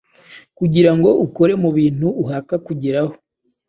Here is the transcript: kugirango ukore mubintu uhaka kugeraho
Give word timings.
kugirango 0.57 1.09
ukore 1.25 1.53
mubintu 1.63 2.07
uhaka 2.23 2.55
kugeraho 2.65 3.13